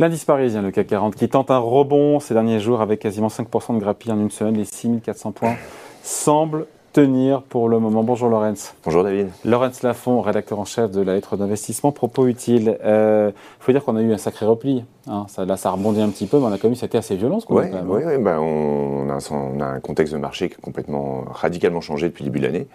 L'indice 0.00 0.24
parisien, 0.24 0.62
le 0.62 0.70
CAC 0.70 0.86
40, 0.86 1.14
qui 1.14 1.28
tente 1.28 1.50
un 1.50 1.58
rebond 1.58 2.20
ces 2.20 2.32
derniers 2.32 2.58
jours 2.58 2.80
avec 2.80 3.00
quasiment 3.00 3.28
5% 3.28 3.74
de 3.74 3.80
grappille 3.80 4.10
en 4.10 4.18
une 4.18 4.30
semaine, 4.30 4.56
les 4.56 4.64
6400 4.64 5.32
points, 5.32 5.56
semble 6.02 6.64
tenir 6.94 7.42
pour 7.42 7.68
le 7.68 7.78
moment. 7.78 8.02
Bonjour 8.02 8.30
Laurence. 8.30 8.74
Bonjour 8.82 9.04
David. 9.04 9.28
Laurence 9.44 9.82
Lafont, 9.82 10.22
rédacteur 10.22 10.58
en 10.58 10.64
chef 10.64 10.90
de 10.90 11.02
la 11.02 11.12
lettre 11.12 11.36
d'investissement. 11.36 11.92
Propos 11.92 12.28
utiles. 12.28 12.78
Il 12.80 12.86
euh, 12.86 13.30
faut 13.58 13.72
dire 13.72 13.84
qu'on 13.84 13.94
a 13.96 14.00
eu 14.00 14.10
un 14.10 14.16
sacré 14.16 14.46
repli. 14.46 14.86
Hein. 15.06 15.26
Ça, 15.28 15.44
là, 15.44 15.58
ça 15.58 15.70
rebondit 15.70 16.00
un 16.00 16.08
petit 16.08 16.24
peu, 16.24 16.38
mais 16.38 16.46
on 16.46 16.52
a 16.52 16.56
quand 16.56 16.68
même 16.68 16.76
c'était 16.76 16.96
assez 16.96 17.16
violent. 17.16 17.40
Oui, 17.50 17.64
oui, 17.70 18.02
ouais, 18.02 18.16
bah, 18.16 18.40
on, 18.40 19.10
a 19.10 19.12
un, 19.12 19.18
on, 19.30 19.60
a 19.60 19.66
un, 19.66 19.80
contexte 19.80 20.14
de 20.14 20.18
marché 20.18 20.48
qui 20.48 20.54
a 20.54 20.62
complètement, 20.62 21.26
radicalement 21.30 21.82
changé 21.82 22.08
depuis 22.08 22.24
le 22.24 22.30
début 22.30 22.40
de 22.40 22.46
l'année. 22.46 22.68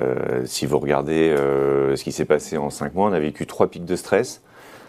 Euh, 0.00 0.42
si 0.44 0.66
vous 0.66 0.78
regardez 0.78 1.30
euh, 1.30 1.96
ce 1.96 2.04
qui 2.04 2.12
s'est 2.12 2.24
passé 2.24 2.58
en 2.58 2.70
5 2.70 2.94
mois, 2.94 3.08
on 3.08 3.12
a 3.12 3.18
vécu 3.18 3.44
trois 3.44 3.66
pics 3.66 3.84
de 3.84 3.96
stress 3.96 4.40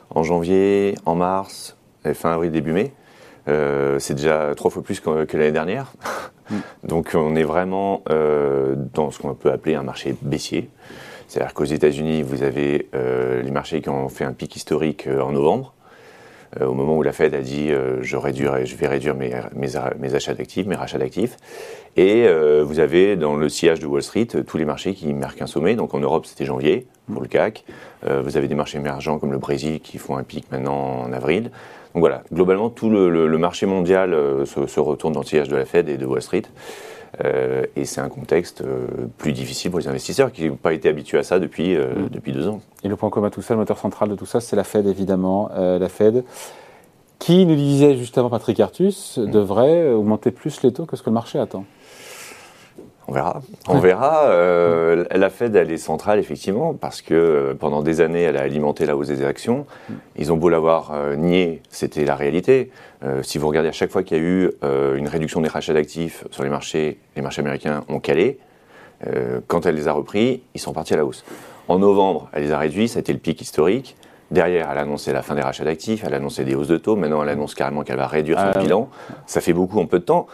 en 0.09 0.23
janvier, 0.23 0.95
en 1.05 1.15
mars, 1.15 1.77
et 2.05 2.13
fin 2.13 2.31
avril, 2.31 2.51
début 2.51 2.71
mai. 2.71 2.93
Euh, 3.47 3.99
c'est 3.99 4.15
déjà 4.15 4.53
trois 4.55 4.71
fois 4.71 4.81
plus 4.81 4.99
que, 4.99 5.37
l'année 5.37 5.51
dernière. 5.51 5.93
Mm. 6.49 6.55
Donc 6.83 7.11
on 7.15 7.35
est 7.35 7.43
vraiment 7.43 8.03
euh, 8.09 8.75
dans 8.93 9.11
ce 9.11 9.19
qu'on 9.19 9.33
peut 9.33 9.51
appeler 9.51 9.75
un 9.75 9.83
marché 9.83 10.15
baissier. 10.21 10.69
C'est-à-dire 11.27 11.53
qu'aux 11.53 11.65
États-Unis, 11.65 12.21
vous 12.21 12.43
avez 12.43 12.87
euh, 12.93 13.41
les 13.41 13.51
marchés 13.51 13.81
qui 13.81 13.89
ont 13.89 14.09
fait 14.09 14.25
un 14.25 14.33
pic 14.33 14.55
historique 14.55 15.07
en 15.07 15.31
novembre, 15.31 15.73
au 16.61 16.73
moment 16.73 16.97
où 16.97 17.03
la 17.03 17.11
Fed 17.11 17.33
a 17.33 17.41
dit 17.41 17.69
je, 17.69 18.01
je 18.01 18.75
vais 18.75 18.87
réduire 18.87 19.15
mes, 19.15 20.15
achats 20.15 20.33
d'actifs, 20.33 20.65
mes 20.65 20.75
rachats 20.75 20.97
d'actifs. 20.97 21.37
Et 21.97 22.27
vous 22.63 22.79
avez 22.79 23.15
dans 23.15 23.35
le 23.35 23.49
sillage 23.49 23.79
de 23.79 23.87
Wall 23.87 24.03
Street 24.03 24.27
tous 24.45 24.57
les 24.57 24.65
marchés 24.65 24.93
qui 24.93 25.13
marquent 25.13 25.41
un 25.41 25.47
sommet. 25.47 25.75
Donc 25.75 25.93
en 25.93 25.99
Europe, 25.99 26.25
c'était 26.25 26.45
janvier 26.45 26.87
pour 27.11 27.21
le 27.21 27.27
CAC. 27.27 27.65
vous 28.03 28.37
avez 28.37 28.47
des 28.47 28.55
marchés 28.55 28.77
émergents 28.77 29.19
comme 29.19 29.31
le 29.31 29.37
Brésil 29.37 29.79
qui 29.79 29.97
font 29.97 30.17
un 30.17 30.23
pic 30.23 30.51
maintenant 30.51 31.01
en 31.01 31.11
avril. 31.13 31.51
Donc 31.95 32.01
voilà, 32.01 32.23
globalement, 32.33 32.69
tout 32.69 32.89
le, 32.89 33.37
marché 33.37 33.65
mondial 33.65 34.13
euh, 34.13 34.43
se, 34.43 34.79
retourne 34.81 35.13
dans 35.13 35.21
le 35.21 35.25
sillage 35.25 35.47
de 35.47 35.55
la 35.55 35.63
Fed 35.63 35.87
et 35.87 35.95
de 35.95 36.05
Wall 36.05 36.21
Street. 36.21 36.43
Euh, 37.23 37.65
et 37.75 37.85
c'est 37.85 38.01
un 38.01 38.09
contexte 38.09 38.61
euh, 38.61 38.87
plus 39.17 39.31
difficile 39.31 39.71
pour 39.71 39.79
les 39.79 39.87
investisseurs 39.87 40.31
qui 40.31 40.49
n'ont 40.49 40.55
pas 40.55 40.73
été 40.73 40.89
habitués 40.89 41.17
à 41.17 41.23
ça 41.23 41.39
depuis, 41.39 41.75
mm. 41.75 42.09
depuis 42.11 42.31
deux 42.31 42.47
ans. 42.47 42.61
Et 42.83 42.87
le 42.87 42.95
point 42.95 43.09
commun 43.09 43.27
à 43.27 43.31
tout 43.31 43.41
ça, 43.41 43.53
le 43.53 43.59
moteur 43.59 43.77
central 43.77 44.09
de 44.09 44.15
tout 44.15 44.25
ça, 44.25 44.41
c'est 44.41 44.55
la 44.55 44.63
Fed 44.63 44.87
évidemment. 44.87 45.49
la 45.55 45.89
Fed 45.89 46.23
qui 47.17 47.45
nous 47.45 47.55
disait 47.55 47.95
justement 47.95 48.29
Patrick 48.29 48.59
Artus 48.59 49.17
mm. 49.17 49.31
devrait 49.31 49.91
augmenter 49.91 50.31
plus 50.31 50.61
les 50.63 50.73
taux 50.73 50.85
que 50.85 50.95
ce 50.95 51.03
que 51.03 51.09
le 51.09 51.13
marché 51.13 51.39
attend. 51.39 51.65
On 53.07 53.11
verra. 53.11 53.41
On 53.67 53.77
verra. 53.77 54.29
Euh, 54.29 55.05
la 55.11 55.29
Fed, 55.29 55.55
elle 55.55 55.71
est 55.71 55.77
centrale, 55.77 56.19
effectivement, 56.19 56.73
parce 56.73 57.01
que 57.01 57.13
euh, 57.13 57.53
pendant 57.53 57.83
des 57.83 58.01
années, 58.01 58.23
elle 58.23 58.37
a 58.37 58.41
alimenté 58.41 58.85
la 58.85 58.97
hausse 58.97 59.07
des 59.07 59.23
actions. 59.23 59.65
Ils 60.15 60.33
ont 60.33 60.37
beau 60.37 60.49
l'avoir 60.49 60.91
euh, 60.93 61.15
nié, 61.15 61.61
c'était 61.69 62.05
la 62.05 62.15
réalité. 62.15 62.71
si 63.21 63.37
vous 63.37 63.47
regardez 63.47 63.69
à 63.69 63.73
chaque 63.73 63.91
fois 63.91 64.01
qu'il 64.01 64.17
y 64.17 64.19
a 64.19 64.23
eu 64.23 64.51
une 64.97 65.07
réduction 65.07 65.41
des 65.41 65.49
rachats 65.49 65.73
d'actifs 65.73 66.25
sur 66.31 66.43
les 66.43 66.49
marchés, 66.49 66.97
les 67.15 67.21
marchés 67.21 67.41
américains 67.41 67.83
ont 67.87 67.99
calé. 67.99 68.39
quand 69.47 69.67
elle 69.67 69.75
les 69.75 69.87
a 69.87 69.91
repris, 69.91 70.41
ils 70.55 70.61
sont 70.61 70.73
partis 70.73 70.95
à 70.95 70.97
la 70.97 71.05
hausse. 71.05 71.23
En 71.67 71.77
novembre, 71.77 72.29
elle 72.33 72.43
les 72.43 72.51
a 72.51 72.57
réduits, 72.57 72.87
ça 72.87 72.97
a 72.97 73.01
été 73.01 73.13
le 73.13 73.19
pic 73.19 73.39
historique. 73.41 73.95
Derrière, 74.31 74.69
elle 74.71 74.77
a 74.79 74.81
annoncé 74.81 75.13
la 75.13 75.21
fin 75.21 75.35
des 75.35 75.41
rachats 75.41 75.65
d'actifs, 75.65 76.03
elle 76.03 76.13
a 76.15 76.17
annoncé 76.17 76.43
des 76.43 76.55
hausses 76.55 76.67
de 76.67 76.77
taux. 76.77 76.95
Maintenant, 76.95 77.21
elle 77.21 77.29
annonce 77.29 77.53
carrément 77.53 77.83
qu'elle 77.83 77.97
va 77.97 78.07
réduire 78.07 78.39
son 78.39 78.51
ah 78.55 78.59
bilan. 78.59 78.89
Ça 79.27 79.39
fait 79.39 79.53
beaucoup 79.53 79.79
en 79.79 79.85
peu 79.85 79.99
de 79.99 80.05
temps. 80.05 80.25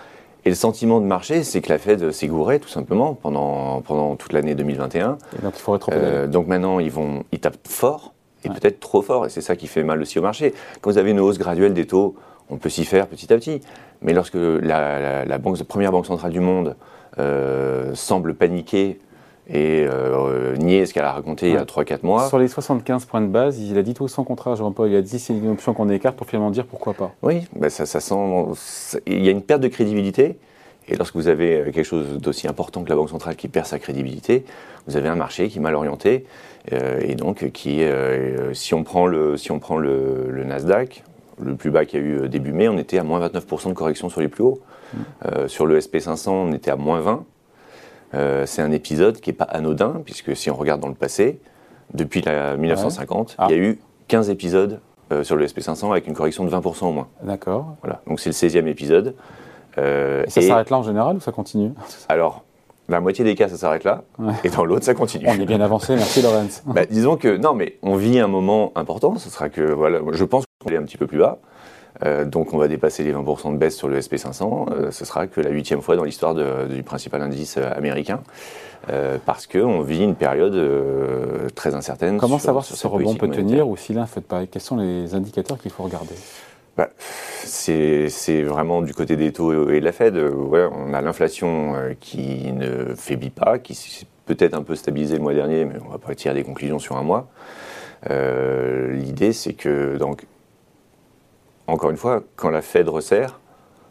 Et 0.43 0.49
le 0.49 0.55
sentiment 0.55 0.99
de 0.99 1.05
marché, 1.05 1.43
c'est 1.43 1.61
que 1.61 1.69
la 1.69 1.77
Fed 1.77 2.11
s'est 2.11 2.27
gourée 2.27 2.59
tout 2.59 2.69
simplement 2.69 3.13
pendant, 3.13 3.81
pendant 3.81 4.15
toute 4.15 4.33
l'année 4.33 4.55
2021. 4.55 5.17
Et 5.37 5.41
donc 5.43 5.53
il 5.55 5.61
faut 5.61 5.77
euh, 5.91 6.27
Donc 6.27 6.47
maintenant, 6.47 6.79
ils, 6.79 6.91
vont, 6.91 7.23
ils 7.31 7.39
tapent 7.39 7.67
fort, 7.67 8.13
et 8.43 8.49
peut-être 8.49 8.79
trop 8.79 9.03
fort, 9.03 9.27
et 9.27 9.29
c'est 9.29 9.41
ça 9.41 9.55
qui 9.55 9.67
fait 9.67 9.83
mal 9.83 10.01
aussi 10.01 10.17
au 10.17 10.23
marché. 10.23 10.53
Quand 10.81 10.89
vous 10.89 10.97
avez 10.97 11.11
une 11.11 11.19
hausse 11.19 11.37
graduelle 11.37 11.75
des 11.75 11.85
taux, 11.85 12.15
on 12.49 12.57
peut 12.57 12.69
s'y 12.69 12.85
faire 12.85 13.07
petit 13.07 13.31
à 13.31 13.37
petit. 13.37 13.61
Mais 14.01 14.13
lorsque 14.13 14.35
la, 14.35 15.25
la, 15.25 15.37
banque, 15.37 15.61
première 15.63 15.91
banque 15.91 16.07
centrale 16.07 16.31
du 16.31 16.39
monde 16.39 16.75
euh, 17.19 17.93
semble 17.93 18.33
paniquer 18.33 18.99
et 19.49 19.85
euh, 19.89 20.55
nier 20.57 20.85
ce 20.85 20.93
qu'elle 20.93 21.03
a 21.03 21.11
raconté 21.11 21.49
il 21.49 21.55
y 21.55 21.57
a 21.57 21.65
3-4 21.65 21.99
mois. 22.03 22.27
Sur 22.27 22.39
les 22.39 22.47
75 22.47 23.05
points 23.05 23.21
de 23.21 23.27
base, 23.27 23.59
il 23.59 23.77
a 23.77 23.83
dit 23.83 23.93
tout 23.93 24.07
son 24.07 24.23
contraire, 24.23 24.55
Jean-Paul. 24.55 24.89
Il 24.89 24.95
a 24.95 25.01
dit 25.01 25.19
c'est 25.19 25.33
une 25.33 25.49
option 25.49 25.73
qu'on 25.73 25.89
écarte 25.89 26.15
pour 26.15 26.27
finalement 26.27 26.51
dire 26.51 26.65
pourquoi 26.65 26.93
pas. 26.93 27.11
Oui, 27.21 27.47
ben 27.55 27.69
ça, 27.69 27.85
ça 27.85 27.99
sent. 27.99 29.01
Il 29.07 29.23
y 29.23 29.27
a 29.27 29.31
une 29.31 29.41
perte 29.41 29.61
de 29.61 29.67
crédibilité. 29.67 30.37
Et 30.87 30.95
lorsque 30.95 31.15
vous 31.15 31.27
avez 31.27 31.59
euh, 31.59 31.63
quelque 31.65 31.83
chose 31.83 32.17
d'aussi 32.19 32.47
important 32.47 32.83
que 32.83 32.89
la 32.89 32.95
Banque 32.95 33.09
centrale 33.09 33.35
qui 33.35 33.47
perd 33.47 33.65
sa 33.65 33.79
crédibilité, 33.79 34.45
vous 34.87 34.97
avez 34.97 35.09
un 35.09 35.15
marché 35.15 35.47
qui 35.47 35.59
est 35.59 35.61
mal 35.61 35.75
orienté. 35.75 36.25
Euh, 36.73 36.99
et 37.01 37.15
donc, 37.15 37.51
qui, 37.51 37.83
si 38.53 38.73
on 38.73 38.83
prend, 38.83 39.07
le, 39.07 39.37
si 39.37 39.51
on 39.51 39.59
prend 39.59 39.77
le, 39.77 40.43
Nasdaq, 40.45 41.03
le 41.39 41.55
plus 41.55 41.71
bas 41.71 41.85
qu'il 41.85 41.99
y 41.99 42.03
a 42.03 42.05
eu 42.05 42.29
début 42.29 42.51
mai, 42.51 42.67
on 42.67 42.77
était 42.77 42.97
à 42.97 43.03
moins 43.03 43.25
29% 43.27 43.69
de 43.69 43.73
correction 43.73 44.09
sur 44.09 44.21
les 44.21 44.27
plus 44.27 44.43
hauts. 44.43 44.59
Mmh. 44.93 45.47
sur 45.47 45.65
le 45.65 45.79
SP500, 45.79 46.29
on 46.29 46.53
était 46.53 46.69
à 46.71 46.75
moins 46.75 47.01
20%. 47.01 47.23
Euh, 48.13 48.45
c'est 48.45 48.61
un 48.61 48.71
épisode 48.71 49.19
qui 49.19 49.29
n'est 49.29 49.35
pas 49.35 49.45
anodin, 49.45 50.01
puisque 50.05 50.35
si 50.35 50.49
on 50.49 50.55
regarde 50.55 50.81
dans 50.81 50.87
le 50.89 50.95
passé, 50.95 51.39
depuis 51.93 52.21
la 52.21 52.57
1950, 52.57 53.37
il 53.49 53.55
y 53.55 53.59
a 53.59 53.61
ah. 53.61 53.65
eu 53.65 53.79
15 54.07 54.29
épisodes 54.29 54.79
euh, 55.11 55.23
sur 55.23 55.35
le 55.35 55.45
SP500 55.45 55.91
avec 55.91 56.07
une 56.07 56.13
correction 56.13 56.45
de 56.45 56.49
20% 56.49 56.85
au 56.85 56.91
moins. 56.91 57.07
D'accord. 57.23 57.75
Voilà. 57.81 58.01
Donc 58.07 58.19
c'est 58.19 58.29
le 58.29 58.33
16e 58.33 58.67
épisode. 58.67 59.15
Euh, 59.77 60.23
ça 60.27 60.41
s'arrête 60.41 60.69
là 60.69 60.77
en 60.77 60.83
général 60.83 61.17
ou 61.17 61.19
ça 61.19 61.31
continue? 61.31 61.71
Alors, 62.09 62.43
la 62.89 62.99
moitié 62.99 63.23
des 63.23 63.35
cas, 63.35 63.47
ça 63.47 63.55
s'arrête 63.55 63.85
là, 63.85 64.03
et 64.43 64.49
dans 64.49 64.65
l'autre, 64.65 64.83
ça 64.83 64.93
continue. 64.93 65.25
On 65.27 65.39
est 65.39 65.45
bien 65.45 65.61
avancé, 65.61 65.95
merci 65.95 66.21
Lorenz. 66.21 66.63
bah, 66.65 66.85
disons 66.85 67.15
que, 67.15 67.37
non, 67.37 67.53
mais 67.53 67.77
on 67.81 67.95
vit 67.95 68.19
un 68.19 68.27
moment 68.27 68.73
important, 68.75 69.17
ce 69.17 69.29
sera 69.29 69.49
que, 69.49 69.61
voilà, 69.61 69.99
je 70.11 70.23
pense 70.25 70.43
qu'on 70.59 70.71
est 70.71 70.77
un 70.77 70.83
petit 70.83 70.97
peu 70.97 71.07
plus 71.07 71.19
bas. 71.19 71.39
Euh, 72.03 72.25
donc 72.25 72.53
on 72.53 72.57
va 72.57 72.67
dépasser 72.67 73.03
les 73.03 73.13
20% 73.13 73.53
de 73.53 73.57
baisse 73.57 73.75
sur 73.75 73.87
le 73.87 73.99
SP500. 73.99 74.71
Euh, 74.71 74.91
ce 74.91 75.05
sera 75.05 75.27
que 75.27 75.41
la 75.41 75.49
huitième 75.49 75.81
fois 75.81 75.95
dans 75.95 76.03
l'histoire 76.03 76.35
du 76.35 76.83
principal 76.83 77.21
indice 77.21 77.57
euh, 77.57 77.71
américain. 77.75 78.21
parce 79.25 79.45
qu'on 79.45 79.81
vit 79.81 80.03
une 80.03 80.15
période 80.15 80.57
très 81.53 81.75
incertaine. 81.75 82.17
Comment 82.17 82.39
savoir 82.39 82.65
si 82.65 82.75
ce 82.75 82.87
rebond 82.87 83.15
peut 83.15 83.29
tenir 83.29 83.67
ou 83.67 83.77
si 83.77 83.93
l'un 83.93 84.07
fait 84.07 84.21
pas 84.21 84.45
Quels 84.47 84.61
sont 84.61 84.77
les 84.77 85.13
indicateurs 85.13 85.59
qu'il 85.59 85.71
faut 85.71 85.83
regarder? 85.83 86.15
Bah, 86.77 86.89
c'est 87.43 88.41
vraiment 88.43 88.81
du 88.81 88.93
côté 88.93 89.17
des 89.17 89.33
taux 89.33 89.69
et 89.69 89.79
de 89.79 89.85
la 89.85 89.91
Fed. 89.91 90.17
on 90.17 90.93
a 90.93 91.01
l'inflation 91.01 91.75
qui 91.99 92.51
ne 92.53 92.95
faiblit 92.95 93.29
pas, 93.29 93.59
qui 93.59 93.75
s'est 93.75 94.07
peut-être 94.25 94.55
un 94.55 94.63
peu 94.63 94.75
stabilisée 94.75 95.17
le 95.17 95.21
mois 95.21 95.33
dernier, 95.33 95.65
mais 95.65 95.75
on 95.83 95.87
ne 95.87 95.91
va 95.91 95.99
pas 95.99 96.15
tirer 96.15 96.33
des 96.33 96.43
conclusions 96.43 96.79
sur 96.79 96.97
un 96.97 97.03
mois. 97.03 97.27
L'idée, 98.09 99.31
c'est 99.31 99.53
que 99.53 99.97
donc, 99.97 100.25
encore 101.67 101.89
une 101.89 101.97
fois, 101.97 102.23
quand 102.35 102.49
la 102.49 102.61
Fed 102.61 102.89
resserre, 102.89 103.39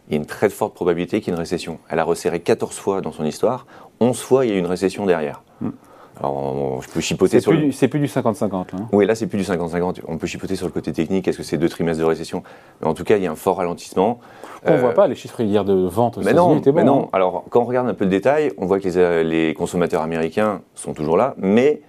il 0.08 0.14
y 0.14 0.16
a 0.16 0.19
une 0.19 0.26
très 0.26 0.50
forte 0.50 0.75
probabilité 0.75 1.20
qu'il 1.20 1.28
y 1.28 1.31
ait 1.31 1.36
une 1.36 1.41
récession. 1.41 1.78
Elle 1.88 2.00
a 2.00 2.04
resserré 2.04 2.41
14 2.41 2.76
fois 2.76 3.00
dans 3.00 3.12
son 3.12 3.25
histoire, 3.25 3.66
11 4.00 4.20
fois 4.20 4.44
il 4.44 4.50
y 4.50 4.53
a 4.53 4.56
eu 4.56 4.58
une 4.58 4.66
récession 4.66 5.06
derrière. 5.06 5.42
Hmm. 5.60 5.70
Alors, 6.19 6.82
je 6.82 6.88
peux 6.91 7.00
chipoter 7.00 7.41
sur. 7.41 7.53
C'est 7.72 7.88
plus 7.88 8.00
du 8.00 8.06
50-50 8.06 8.50
là. 8.50 8.64
Hein. 8.75 8.88
Oui, 8.92 9.06
là 9.06 9.14
c'est 9.14 9.26
plus 9.26 9.38
du 9.38 9.44
50-50. 9.44 10.00
On 10.06 10.19
peut 10.19 10.26
chipoter 10.26 10.54
sur 10.54 10.66
le 10.66 10.72
côté 10.72 10.92
technique. 10.92 11.26
Est-ce 11.26 11.38
que 11.38 11.42
c'est 11.42 11.56
deux 11.56 11.69
trimestres 11.69 12.03
de 12.03 12.06
récession 12.06 12.42
Mais 12.80 12.88
en 12.88 12.94
tout 12.94 13.04
cas, 13.04 13.16
il 13.16 13.22
y 13.22 13.26
a 13.26 13.30
un 13.30 13.36
fort 13.36 13.56
ralentissement. 13.56 14.20
On 14.66 14.72
ne 14.72 14.76
voit 14.76 14.91
euh, 14.91 14.92
pas 14.92 15.06
les 15.06 15.14
chiffres 15.14 15.41
hier 15.41 15.64
de 15.64 15.72
vente 15.72 16.19
mais 16.19 16.34
non, 16.34 16.59
étaient 16.59 16.72
mais 16.72 16.84
non. 16.84 17.04
Hein. 17.04 17.10
Alors, 17.14 17.44
quand 17.48 17.62
on 17.62 17.64
regarde 17.64 17.88
un 17.88 17.94
peu 17.94 18.04
le 18.04 18.10
détail, 18.10 18.53
on 18.59 18.66
voit 18.66 18.80
que 18.80 18.84
les, 18.84 18.98
euh, 18.98 19.22
les 19.22 19.54
consommateurs 19.54 20.03
américains 20.03 20.60
sont 20.75 20.92
toujours 20.92 21.16
là, 21.16 21.34
mais 21.38 21.80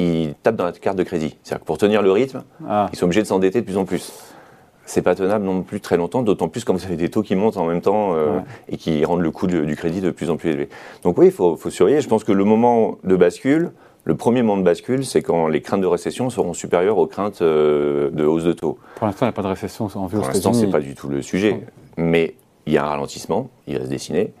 ils 0.00 0.34
tapent 0.42 0.56
dans 0.56 0.66
la 0.66 0.72
carte 0.72 0.98
de 0.98 1.02
crédit. 1.02 1.38
C'est-à-dire 1.42 1.60
que 1.60 1.66
pour 1.66 1.78
tenir 1.78 2.02
le 2.02 2.12
rythme, 2.12 2.42
ah. 2.68 2.90
ils 2.92 2.98
sont 2.98 3.06
obligés 3.06 3.22
de 3.22 3.26
s'endetter 3.26 3.60
de 3.60 3.66
plus 3.66 3.78
en 3.78 3.86
plus 3.86 4.12
c'est 4.90 5.02
pas 5.02 5.14
tenable 5.14 5.44
non 5.44 5.62
plus 5.62 5.80
très 5.80 5.96
longtemps, 5.96 6.22
d'autant 6.22 6.48
plus 6.48 6.64
quand 6.64 6.74
vous 6.74 6.84
avez 6.84 6.96
des 6.96 7.10
taux 7.10 7.22
qui 7.22 7.36
montent 7.36 7.56
en 7.56 7.66
même 7.66 7.80
temps 7.80 8.16
euh, 8.16 8.40
et 8.68 8.76
qui 8.76 9.04
rendent 9.04 9.20
le 9.20 9.30
coût 9.30 9.46
du 9.46 9.76
crédit 9.76 10.00
de 10.00 10.10
plus 10.10 10.30
en 10.30 10.36
plus 10.36 10.50
élevé. 10.50 10.68
Donc 11.04 11.16
oui, 11.16 11.26
il 11.26 11.32
faut, 11.32 11.56
surveiller. 11.70 12.00
Je 12.00 12.08
pense 12.08 12.24
que 12.24 12.32
le 12.32 12.42
moment 12.42 12.98
de 13.04 13.14
bascule, 13.14 13.70
le 14.02 14.16
premier 14.16 14.42
moment 14.42 14.58
de 14.58 14.64
bascule, 14.64 15.04
c'est 15.04 15.22
quand 15.22 15.46
les 15.46 15.62
craintes 15.62 15.80
de 15.80 15.86
récession 15.86 16.28
seront 16.28 16.54
supérieures 16.54 16.98
aux 16.98 17.06
craintes 17.06 17.40
euh, 17.40 18.10
de 18.10 18.24
hausse 18.24 18.42
de 18.42 18.52
taux. 18.52 18.78
Pour 18.96 19.06
l'instant, 19.06 19.26
il 19.26 19.28
n'y 19.28 19.30
a 19.30 19.32
pas 19.34 19.42
de 19.42 19.46
récession 19.46 19.88
en 19.94 20.06
vue 20.06 20.16
Pour 20.18 20.26
l'instant, 20.26 20.52
c'est 20.52 20.70
pas 20.70 20.80
du 20.80 20.96
tout 20.96 21.08
le 21.08 21.22
sujet. 21.22 21.60
Mais 21.96 22.34
il 22.66 22.72
y 22.72 22.76
a 22.78 22.84
un 22.84 22.88
ralentissement, 22.88 23.48
il 23.68 23.78
va 23.78 23.84
se 23.84 23.90
dessiner. 23.90 24.32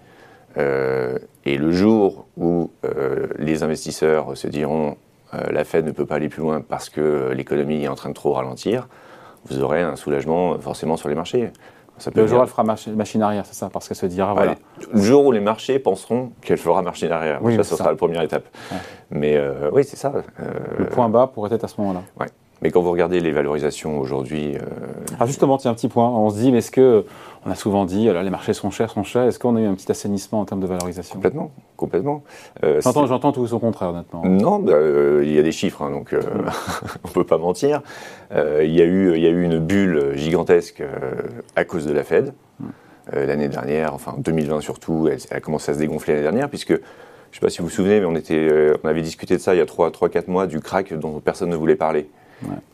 Euh, 0.58 1.16
et 1.44 1.58
le 1.58 1.70
jour 1.70 2.26
où 2.36 2.70
les 3.38 3.62
investisseurs 3.62 4.36
se 4.36 4.48
diront 4.48 4.96
la 5.32 5.62
Fed 5.62 5.86
ne 5.86 5.92
peut 5.92 6.06
pas 6.06 6.16
aller 6.16 6.28
plus 6.28 6.42
loin 6.42 6.60
parce 6.60 6.88
que 6.90 7.30
l'économie 7.36 7.84
est 7.84 7.88
en 7.88 7.94
train 7.94 8.08
de 8.08 8.14
trop 8.14 8.32
ralentir, 8.32 8.88
vous 9.46 9.62
aurez 9.62 9.82
un 9.82 9.96
soulagement 9.96 10.54
euh, 10.54 10.58
forcément 10.58 10.96
sur 10.96 11.08
les 11.08 11.14
marchés. 11.14 11.50
Ça 11.98 12.10
peut 12.10 12.22
le 12.22 12.26
jour 12.26 12.38
où 12.38 12.42
elle 12.42 12.48
fera 12.48 12.64
machine 12.64 13.22
arrière, 13.22 13.44
c'est 13.44 13.54
ça, 13.54 13.68
parce 13.70 13.86
qu'elle 13.86 13.96
se 13.96 14.06
dira 14.06 14.32
voilà. 14.32 14.54
Le 14.90 15.02
jour 15.02 15.26
où 15.26 15.32
les 15.32 15.40
marchés 15.40 15.78
penseront 15.78 16.32
qu'elle 16.40 16.56
fera 16.56 16.80
machine 16.80 17.12
arrière, 17.12 17.40
oui, 17.42 17.56
ça, 17.56 17.62
ce 17.64 17.76
sera 17.76 17.90
la 17.90 17.96
première 17.96 18.22
étape. 18.22 18.44
Mais 19.10 19.36
euh, 19.36 19.68
oui, 19.72 19.84
c'est 19.84 19.96
ça. 19.96 20.10
le 20.78 20.86
point 20.86 21.10
bas 21.10 21.26
pourrait 21.26 21.52
être 21.54 21.64
à 21.64 21.68
ce 21.68 21.78
moment-là. 21.78 22.00
Ouais. 22.18 22.28
Mais 22.62 22.70
quand 22.70 22.82
vous 22.82 22.90
regardez 22.90 23.20
les 23.20 23.32
valorisations 23.32 23.98
aujourd'hui. 23.98 24.54
Euh, 24.54 24.60
ah 25.18 25.26
justement, 25.26 25.56
tiens, 25.56 25.70
un 25.70 25.74
petit 25.74 25.88
point. 25.88 26.08
On 26.08 26.30
se 26.30 26.38
dit, 26.38 26.52
mais 26.52 26.58
est-ce 26.58 26.70
que. 26.70 27.04
On 27.46 27.50
a 27.50 27.54
souvent 27.54 27.86
dit, 27.86 28.06
alors, 28.06 28.22
les 28.22 28.28
marchés 28.28 28.52
sont 28.52 28.70
chers, 28.70 28.90
sont 28.90 29.02
chers. 29.02 29.22
Est-ce 29.22 29.38
qu'on 29.38 29.56
a 29.56 29.60
eu 29.60 29.64
un 29.64 29.74
petit 29.74 29.90
assainissement 29.90 30.40
en 30.40 30.44
termes 30.44 30.60
de 30.60 30.66
valorisation? 30.66 31.14
Complètement, 31.14 31.50
complètement. 31.76 32.22
Euh, 32.64 32.82
J'entends 32.82 33.32
tout 33.32 33.50
au 33.50 33.58
contraire, 33.58 33.90
honnêtement. 33.90 34.22
Non, 34.26 34.58
bah, 34.58 34.72
euh, 34.72 35.22
il 35.24 35.32
y 35.32 35.38
a 35.38 35.42
des 35.42 35.52
chiffres, 35.52 35.80
hein, 35.80 35.90
donc 35.90 36.12
euh, 36.12 36.20
on 37.04 37.08
ne 37.08 37.12
peut 37.14 37.24
pas 37.24 37.38
mentir. 37.38 37.80
il, 38.30 38.70
y 38.70 38.82
a 38.82 38.84
eu, 38.84 39.14
il 39.16 39.22
y 39.22 39.26
a 39.26 39.30
eu 39.30 39.42
une 39.42 39.58
bulle 39.58 40.12
gigantesque 40.16 40.82
à 41.56 41.64
cause 41.64 41.86
de 41.86 41.94
la 41.94 42.04
Fed. 42.04 42.34
Mm. 42.58 42.66
l'année 43.12 43.48
dernière, 43.48 43.94
enfin 43.94 44.16
2020 44.18 44.60
surtout, 44.60 45.08
elle, 45.10 45.18
a 45.30 45.40
commencé 45.40 45.70
à 45.70 45.74
se 45.74 45.78
dégonfler 45.78 46.12
l'année 46.12 46.24
dernière, 46.24 46.50
puisque 46.50 46.72
je 46.72 46.76
ne 46.76 46.80
sais 47.32 47.40
pas 47.40 47.48
si 47.48 47.58
vous 47.60 47.68
vous 47.68 47.70
souvenez, 47.70 48.00
mais 48.00 48.06
on, 48.06 48.16
était, 48.16 48.74
on 48.84 48.86
avait 48.86 49.00
discuté 49.00 49.36
de 49.36 49.40
ça 49.40 49.54
il 49.54 49.58
y 49.58 49.62
a 49.62 49.64
3-4 49.64 50.30
mois, 50.30 50.46
du 50.46 50.60
crack 50.60 50.92
dont 50.92 51.20
personne 51.20 51.48
ne 51.48 51.56
voulait 51.56 51.76
parler 51.76 52.10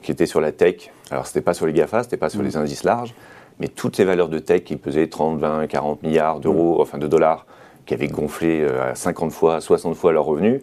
qui 0.03 0.13
était 0.13 0.27
sur 0.27 0.41
la 0.41 0.53
tech. 0.53 0.91
Alors, 1.11 1.27
c'était 1.27 1.41
pas 1.41 1.55
sur 1.55 1.67
les 1.67 1.73
GAFA, 1.73 2.03
c'était 2.03 2.17
pas 2.17 2.29
sur 2.29 2.43
les 2.43 2.57
mm. 2.57 2.61
indices 2.61 2.85
larges, 2.85 3.15
mais 3.59 3.69
toutes 3.69 3.99
les 3.99 4.05
valeurs 4.05 4.29
de 4.29 4.39
tech 4.39 4.65
qui 4.65 4.77
pesaient 4.77 5.07
30, 5.07 5.39
20, 5.39 5.67
40 5.67 6.03
milliards 6.03 6.41
d'euros, 6.41 6.79
mm. 6.79 6.81
enfin 6.81 6.99
de 6.99 7.07
dollars, 7.07 7.47
qui 7.85 7.95
avaient 7.95 8.09
gonflé 8.09 8.61
euh, 8.63 8.91
à 8.91 8.95
50 8.95 9.33
fois, 9.33 9.61
60 9.61 9.95
fois 9.97 10.13
leurs 10.13 10.25
revenus, 10.25 10.63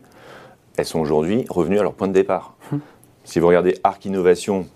elles 0.77 0.85
sont 0.85 0.99
aujourd'hui 0.99 1.45
revenues 1.49 1.79
à 1.79 1.83
leur 1.83 1.93
point 1.93 2.07
de 2.07 2.13
départ. 2.13 2.55
Mm. 2.71 2.77
Si 3.23 3.39
vous 3.39 3.47
regardez 3.47 3.77
Arc 3.83 4.05
Innovation, 4.05 4.67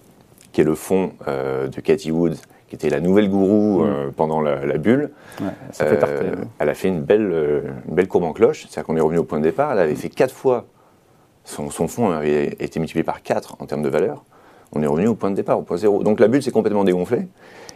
qui 0.52 0.62
est 0.62 0.64
le 0.64 0.76
fonds 0.76 1.12
euh, 1.28 1.68
de 1.68 1.82
Cathy 1.82 2.12
Woods, 2.12 2.36
qui 2.70 2.76
était 2.76 2.90
la 2.90 3.00
nouvelle 3.00 3.30
gourou 3.30 3.84
euh, 3.84 4.12
pendant 4.16 4.42
la, 4.42 4.78
bulle, 4.78 5.12
elle 6.60 6.70
a 6.70 6.74
fait 6.74 6.88
une 6.90 7.02
belle, 7.02 7.64
une 7.88 7.96
belle 7.96 8.08
courbe 8.08 8.26
en 8.26 8.34
cloche. 8.34 8.64
C'est-à-dire 8.64 8.86
qu'on 8.86 8.98
est 8.98 9.02
revenu 9.02 9.20
au 9.20 9.24
point 9.24 9.40
de 9.40 9.44
départ. 9.44 9.72
Elle 9.72 9.80
avait 9.80 9.96
fait 9.96 10.10
quatre 10.10 10.34
fois 10.34 10.66
son, 11.48 11.88
fonds 11.88 12.12
avait 12.12 12.56
été 12.60 12.80
multiplié 12.80 13.04
par 13.04 13.22
4 13.24 13.58
en 13.60 13.66
termes 13.66 13.84
de 13.84 13.90
valeur. 13.90 14.24
On 14.74 14.84
est 14.84 14.88
revenu 14.88 15.08
au 15.08 15.16
point 15.16 15.32
de 15.32 15.36
départ, 15.36 15.58
au 15.58 15.62
point 15.62 15.78
zéro. 15.78 16.04
Donc 16.04 16.20
la 16.20 16.28
bulle 16.28 16.44
s'est 16.44 16.52
complètement 16.52 16.84
dégonflée. 16.84 17.28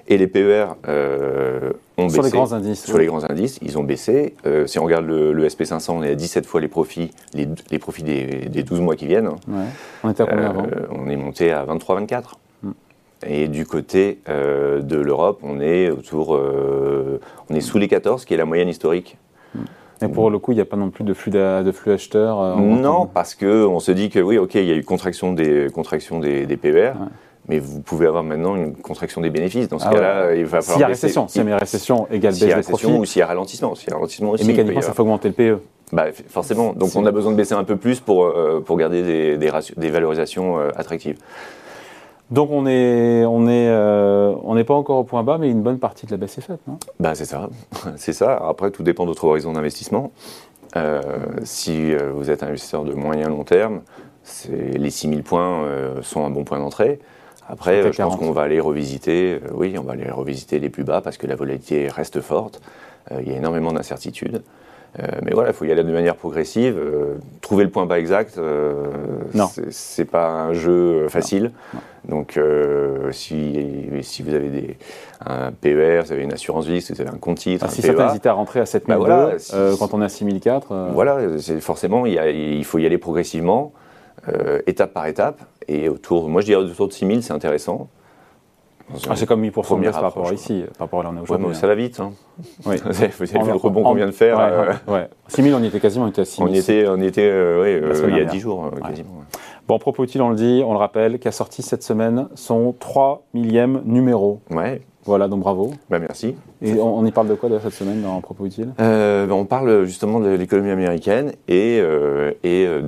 Et 0.07 0.18
les 0.18 0.27
PER 0.27 0.65
euh, 0.88 1.71
ont 1.97 2.07
baissé. 2.07 2.15
Sur 2.15 2.23
les 2.23 2.29
grands 2.31 2.53
indices. 2.53 2.85
Sur 2.85 2.97
les 2.97 3.06
grands 3.06 3.23
indices, 3.23 3.59
ils 3.62 3.77
ont 3.77 3.83
baissé. 3.83 4.35
Euh, 4.45 4.68
si 4.68 4.77
on 4.77 4.83
regarde 4.83 5.06
le, 5.06 5.47
SP500, 5.47 5.91
on 5.91 6.03
est 6.03 6.12
à 6.12 6.15
17 6.15 6.45
fois 6.45 6.59
les 6.59 6.68
profits, 6.68 7.12
les, 7.33 7.79
profits 7.79 8.03
des, 8.03 8.63
12 8.63 8.81
mois 8.81 8.95
qui 8.95 9.07
viennent. 9.07 9.29
On 10.03 10.09
était 10.09 10.24
à 10.24 10.25
combien 10.25 10.50
avant 10.50 10.63
euh, 10.63 10.88
On 10.91 11.07
est 11.07 11.15
monté 11.15 11.51
à 11.51 11.63
23-24. 11.65 12.24
Hmm. 12.63 12.71
Et 13.25 13.47
du 13.47 13.65
côté 13.65 14.19
de 14.27 14.97
l'Europe, 14.97 15.39
on 15.44 15.62
est 15.62 15.91
autour, 15.91 16.31
on 16.31 17.56
est 17.56 17.62
sous 17.62 17.77
les 17.77 17.88
14, 17.88 18.25
qui 18.25 18.33
est 18.33 18.38
la 18.38 18.45
moyenne 18.45 18.69
historique 18.69 19.17
et 20.01 20.07
pour 20.07 20.30
le 20.30 20.39
coup, 20.39 20.51
il 20.51 20.56
n'y 20.56 20.62
a 20.62 20.65
pas 20.65 20.77
non 20.77 20.89
plus 20.89 21.03
de 21.03 21.13
flux, 21.13 21.31
de 21.31 21.71
flux 21.71 21.92
acheteurs 21.92 22.42
euh, 22.42 22.56
Non, 22.56 23.06
parce 23.06 23.36
qu'on 23.36 23.80
se 23.80 23.92
dit 23.92 24.09
que 24.09 24.19
oui, 24.19 24.38
ok, 24.38 24.56
il 24.56 24.65
y 24.65 24.71
a 24.71 24.75
eu 24.75 24.83
contraction 24.83 25.33
des, 25.33 25.68
contraction 25.74 26.19
des, 26.19 26.45
des 26.45 26.57
PER. 26.57 26.94
Mais 27.48 27.57
vous 27.57 27.81
pouvez 27.81 28.06
avoir 28.06 28.24
maintenant 28.24 28.56
une 28.56 28.75
contraction 28.75 29.19
des 29.19 29.31
bénéfices. 29.31 29.68
Dans 29.68 29.80
ce 29.80 29.88
ah 29.88 29.94
cas-là, 29.94 30.36
il 30.36 30.45
va 30.45 30.62
falloir. 30.62 30.75
S'il 30.75 30.81
y 30.81 30.83
a 30.83 30.88
récession, 30.88 31.27
s'il 31.27 31.50
y 31.50 31.51
a 31.51 31.57
récession 31.57 32.07
égale 32.12 32.33
baisse 32.33 32.56
des 32.56 32.62
profits. 32.62 32.86
Ou 32.86 33.03
s'il 33.03 33.19
y 33.19 33.24
a 33.24 33.25
ralentissement. 33.25 33.74
S'il 33.74 33.89
y 33.89 33.92
a 33.92 33.95
ralentissement 33.95 34.30
aussi. 34.31 34.44
Et 34.44 34.48
mécaniquement, 34.48 34.81
ça 34.81 34.94
fait 34.94 35.01
augmenter 35.01 35.30
le 35.30 35.33
PE. 35.33 35.59
Bah, 35.92 36.06
forcément. 36.27 36.74
Donc 36.74 36.92
on 36.95 37.06
a 37.06 37.12
besoin 37.12 37.31
de 37.31 37.38
baisser 37.38 37.56
un 37.56 37.63
peu 37.63 37.75
plus 37.75 38.00
pour, 38.00 38.25
euh, 38.25 38.63
pour 38.65 38.77
garder 38.77 39.03
des, 39.03 39.38
des, 39.38 39.51
des 39.75 39.89
valorisations 39.89 40.59
euh, 40.59 40.69
attractives. 40.75 41.18
Donc 42.31 42.50
on 42.50 42.66
est, 42.66 43.25
on 43.25 43.48
est, 43.48 43.68
euh, 43.68 44.33
on 44.44 44.56
n'est 44.56 44.63
pas 44.63 44.74
encore 44.74 44.98
au 44.98 45.04
point 45.04 45.22
bas, 45.22 45.38
mais 45.38 45.50
une 45.50 45.62
bonne 45.62 45.80
partie 45.80 46.06
de 46.06 46.12
la 46.12 46.18
baisse 46.18 46.38
est 46.38 46.42
faite, 46.42 46.62
non? 46.66 46.78
Bah, 47.00 47.13
c'est 47.13 47.25
ça, 47.25 47.50
c'est 47.98 48.13
ça. 48.13 48.38
Après, 48.38 48.72
tout 48.72 48.83
dépend 48.83 49.04
de 49.04 49.10
votre 49.10 49.25
horizon 49.25 49.51
d'investissement. 49.51 50.12
Euh, 50.78 51.01
si 51.44 51.94
euh, 51.94 52.12
vous 52.13 52.31
êtes 52.31 52.44
un 52.44 52.48
investisseur 52.48 52.86
de 52.86 52.94
moyen 52.94 53.28
long 53.28 53.44
terme, 53.44 53.81
les 54.50 54.89
6000 54.89 55.24
points 55.24 55.68
sont 56.04 56.24
un 56.24 56.30
bon 56.30 56.44
point 56.44 56.60
d'entrée. 56.60 57.00
Après, 57.50 57.92
je 57.92 58.01
pense 58.01 58.16
qu'on 58.16 58.31
va 58.31 58.44
aller 58.44 58.60
revisiter, 58.60 59.42
oui, 59.51 59.75
on 59.77 59.81
va 59.81 59.94
aller 59.94 60.10
revisiter 60.10 60.60
les 60.60 60.69
plus 60.69 60.84
bas 60.84 61.01
parce 61.01 61.18
que 61.18 61.25
la 61.25 61.36
volatilité 61.36 61.89
reste 61.89 62.22
forte. 62.22 62.62
il 63.19 63.27
y 63.27 63.34
a 63.34 63.38
énormément 63.38 63.74
d'incertitudes. 63.74 64.44
Euh, 64.99 65.05
mais 65.23 65.31
voilà, 65.31 65.51
il 65.51 65.53
faut 65.53 65.65
y 65.65 65.71
aller 65.71 65.83
de 65.83 65.91
manière 65.91 66.15
progressive. 66.15 66.77
Euh, 66.77 67.15
trouver 67.39 67.63
le 67.63 67.69
point 67.69 67.85
bas 67.85 67.99
exact, 67.99 68.38
euh, 68.38 68.83
c'est 69.69 70.05
pas 70.05 70.29
un 70.29 70.53
jeu 70.53 71.07
facile. 71.07 71.51
Donc, 72.07 72.39
si, 73.11 73.89
si, 74.01 74.23
vous 74.23 74.33
avez 74.33 74.49
des, 74.49 74.77
un 75.25 75.51
PER, 75.51 76.01
vous 76.03 76.11
avez 76.11 76.23
une 76.23 76.33
assurance 76.33 76.65
vie, 76.65 76.81
si 76.81 76.93
vous 76.93 77.01
avez 77.01 77.11
un 77.11 77.17
compte 77.17 77.38
titre, 77.38 77.65
ah, 77.67 77.71
si 77.71 77.81
certains 77.81 78.09
hésitent 78.09 78.25
à 78.25 78.33
rentrer 78.33 78.59
à 78.59 78.65
7002, 78.65 78.99
bah 78.99 79.05
voilà, 79.05 79.38
quand 79.77 79.93
on 79.93 80.01
est 80.01 80.05
à 80.05 80.09
6004. 80.09 80.89
Voilà, 80.93 81.19
forcément, 81.59 82.05
il, 82.05 82.13
il, 82.13 82.65
faut 82.65 82.79
y 82.79 82.85
aller 82.85 82.97
progressivement, 82.97 83.71
étape 84.65 84.93
par 84.93 85.05
étape. 85.05 85.41
Et 85.67 85.89
autour, 85.89 86.27
moi 86.27 86.41
je 86.41 86.47
dirais 86.47 86.61
autour 86.61 86.88
de 86.88 86.93
6000, 86.93 87.23
c'est 87.23 87.33
intéressant. 87.33 87.88
Ah, 89.09 89.15
c'est 89.15 89.25
comme 89.25 89.43
8% 89.43 89.77
de 89.77 89.81
baisse 89.81 89.91
par 89.91 90.03
rapport 90.03 90.33
ici, 90.33 90.63
par 90.77 90.88
rapport 90.88 90.99
à 91.01 91.03
là 91.03 91.09
on 91.13 91.17
est 91.17 91.21
aujourd'hui. 91.21 91.47
Ouais, 91.47 91.53
ça 91.53 91.67
va 91.67 91.75
vite. 91.75 91.99
Hein. 91.99 92.11
Oui. 92.65 92.75
vous 92.83 93.03
avez 93.03 93.07
vu 93.07 93.51
le 93.51 93.55
rebond 93.55 93.83
qu'on 93.83 93.93
vient 93.93 94.05
de 94.05 94.11
faire. 94.11 94.38
Ouais, 94.38 94.93
ouais. 94.93 95.09
6 95.27 95.43
000, 95.43 95.59
on 95.59 95.63
y 95.63 95.67
était 95.67 95.79
quasiment, 95.79 96.05
on 96.05 96.09
était 96.09 96.21
à 96.21 96.25
6 96.25 96.38
000. 96.38 96.49
On 96.49 96.53
y 96.53 96.57
était, 96.57 96.88
on 96.88 96.97
y 96.97 97.05
était 97.05 97.21
euh, 97.29 97.63
euh, 97.63 98.09
il 98.09 98.17
y 98.17 98.19
a 98.19 98.25
10 98.25 98.39
jours, 98.39 98.65
euh, 98.65 98.79
quasiment. 98.79 99.23
Bon, 99.67 99.79
propos 99.79 100.03
utile, 100.03 100.21
on 100.21 100.29
le 100.29 100.35
dit, 100.35 100.63
on 100.65 100.73
le 100.73 100.79
rappelle, 100.79 101.19
qui 101.19 101.27
a 101.27 101.31
sorti 101.31 101.61
cette 101.61 101.83
semaine 101.83 102.27
son 102.35 102.75
3 102.79 103.23
millième 103.33 103.81
numéro. 103.85 104.41
Ouais. 104.49 104.81
Voilà, 105.03 105.27
donc 105.27 105.39
bravo. 105.39 105.74
Bah, 105.89 106.00
merci. 106.00 106.36
Et 106.62 106.74
on, 106.74 107.03
y 107.06 107.12
parle 107.12 107.27
de 107.27 107.33
quoi 107.33 107.50
cette 107.62 107.74
semaine 107.74 108.03
dans 108.03 108.21
Propos 108.21 108.45
Utile 108.45 108.74
euh, 108.80 109.25
bah, 109.25 109.33
On 109.33 109.45
parle 109.45 109.86
justement 109.86 110.19
de 110.19 110.30
l'économie 110.30 110.69
américaine 110.69 111.33
et, 111.48 111.80
euh, 111.81 112.31
et 112.44 112.65
euh, 112.68 112.81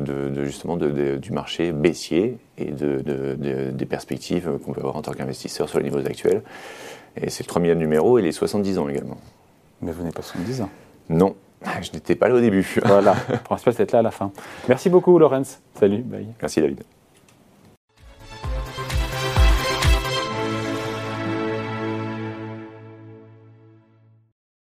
de, 0.00 0.44
justement 0.44 0.76
du 0.76 1.32
marché 1.32 1.72
baissier 1.72 2.38
et 2.58 2.70
des 2.70 3.86
perspectives 3.86 4.58
qu'on 4.64 4.72
peut 4.72 4.80
avoir 4.80 4.96
en 4.96 5.02
tant 5.02 5.12
qu'investisseur 5.12 5.68
sur 5.68 5.78
les 5.78 5.84
niveaux 5.84 5.98
actuels. 5.98 6.42
Et 7.20 7.30
c'est 7.30 7.42
le 7.42 7.48
3 7.48 7.60
millième 7.60 7.78
numéro 7.78 8.18
et 8.18 8.22
les 8.22 8.32
70 8.32 8.78
ans 8.78 8.88
également. 8.88 9.16
Mais 9.82 9.90
vous 9.90 10.04
n'êtes 10.04 10.14
pas 10.14 10.22
70 10.22 10.62
ans 10.62 10.70
Non, 11.08 11.34
je 11.82 11.90
n'étais 11.92 12.14
pas 12.14 12.28
là 12.28 12.36
au 12.36 12.40
début. 12.40 12.78
Voilà, 12.84 13.16
le 13.28 13.38
principal 13.44 13.74
c'est 13.74 13.82
d'être 13.82 13.92
là 13.92 14.00
à 14.00 14.02
la 14.02 14.10
fin. 14.10 14.30
Merci 14.68 14.88
beaucoup 14.88 15.18
Laurence. 15.18 15.60
Salut, 15.74 16.02
bye. 16.02 16.26
Merci 16.40 16.60
David. 16.60 16.84